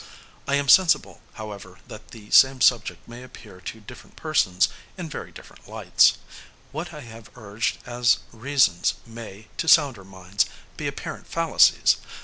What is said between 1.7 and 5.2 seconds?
that the same subject may appear to different persons in